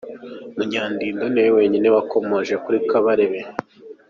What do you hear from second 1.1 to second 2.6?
niwe wenyine wakomoje